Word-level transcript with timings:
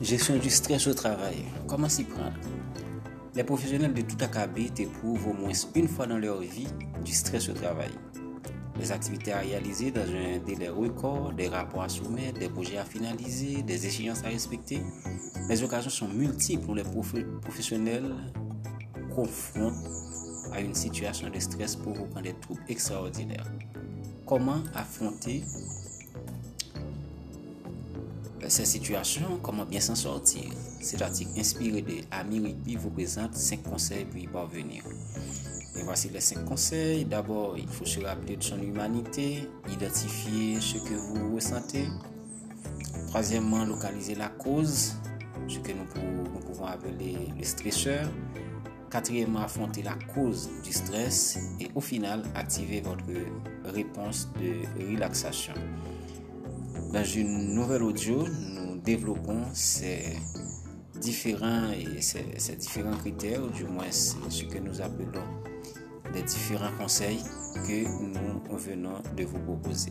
Gestion 0.00 0.36
du 0.36 0.50
stress 0.50 0.86
au 0.86 0.92
travail. 0.92 1.36
Comment 1.66 1.88
s'y 1.88 2.04
prendre? 2.04 2.34
Les 3.34 3.42
professionnels 3.42 3.94
de 3.94 4.02
tout 4.02 4.16
acabit 4.20 4.70
éprouvent 4.78 5.28
au 5.28 5.32
moins 5.32 5.52
une 5.74 5.88
fois 5.88 6.06
dans 6.06 6.18
leur 6.18 6.40
vie 6.40 6.68
du 7.02 7.12
stress 7.12 7.48
au 7.48 7.54
travail. 7.54 7.90
Les 8.78 8.92
activités 8.92 9.32
à 9.32 9.38
réaliser 9.38 9.90
dans 9.90 10.02
un 10.02 10.38
délai 10.44 10.68
record, 10.68 11.32
des 11.32 11.48
rapports 11.48 11.82
à 11.82 11.88
soumettre, 11.88 12.38
des 12.38 12.50
projets 12.50 12.76
à 12.76 12.84
finaliser, 12.84 13.62
des 13.62 13.86
échéances 13.86 14.22
à 14.22 14.28
respecter. 14.28 14.82
Les 15.48 15.62
occasions 15.62 15.90
sont 15.90 16.08
multiples 16.08 16.70
où 16.70 16.74
les 16.74 16.84
professionnels 17.40 18.14
confrontent 19.14 19.72
à 20.52 20.60
une 20.60 20.74
situation 20.74 21.30
de 21.30 21.40
stress 21.40 21.74
provoquant 21.74 22.20
des 22.20 22.34
troubles 22.34 22.62
extraordinaires. 22.68 23.50
Comment 24.26 24.62
affronter 24.74 25.42
ces 28.48 28.64
situations, 28.64 29.38
comment 29.42 29.64
bien 29.64 29.80
s'en 29.80 29.94
sortir? 29.94 30.44
Cet 30.80 31.02
article 31.02 31.30
inspiré 31.38 31.82
de 31.82 31.94
Ami 32.10 32.56
vous 32.76 32.90
présente 32.90 33.34
5 33.34 33.62
conseils 33.62 34.04
pour 34.04 34.18
y 34.18 34.26
parvenir. 34.26 34.84
Et 35.78 35.82
voici 35.82 36.08
les 36.10 36.20
5 36.20 36.44
conseils. 36.44 37.04
D'abord, 37.04 37.56
il 37.58 37.68
faut 37.68 37.84
se 37.84 38.00
rappeler 38.00 38.36
de 38.36 38.42
son 38.42 38.60
humanité, 38.60 39.48
identifier 39.70 40.60
ce 40.60 40.78
que 40.78 40.94
vous 40.94 41.34
ressentez. 41.34 41.86
Troisièmement, 43.08 43.64
localiser 43.64 44.14
la 44.14 44.28
cause, 44.28 44.94
ce 45.48 45.58
que 45.58 45.72
nous 45.72 45.84
pouvons, 45.84 46.66
appeler 46.66 47.16
le 47.36 47.44
stresseur. 47.44 48.08
Quatrièmement, 48.90 49.40
affronter 49.40 49.82
la 49.82 49.94
cause 50.14 50.48
du 50.62 50.72
stress 50.72 51.38
et 51.60 51.68
au 51.74 51.80
final, 51.80 52.22
activer 52.34 52.80
votre 52.80 53.04
réponse 53.64 54.28
de 54.40 54.92
relaxation. 54.92 55.54
Dans 56.92 57.04
une 57.04 57.54
nouvelle 57.54 57.82
audio, 57.82 58.24
nous 58.26 58.76
développons 58.78 59.42
ces 59.52 60.16
différents, 61.00 61.70
et 61.72 62.00
ces, 62.00 62.56
différents 62.56 62.96
critères, 62.96 63.42
ou 63.42 63.48
du 63.48 63.64
moins 63.64 63.90
ce 63.90 64.44
que 64.44 64.58
nous 64.58 64.80
appelons 64.80 65.24
des 66.12 66.22
différents 66.22 66.72
conseils 66.78 67.22
que 67.66 67.84
nous 68.48 68.56
venons 68.56 69.02
de 69.16 69.24
vous 69.24 69.38
proposer. 69.40 69.90